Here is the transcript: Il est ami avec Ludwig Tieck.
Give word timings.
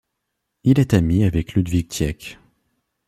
Il 0.63 0.79
est 0.79 0.95
ami 0.95 1.23
avec 1.25 1.53
Ludwig 1.53 1.87
Tieck. 1.87 2.39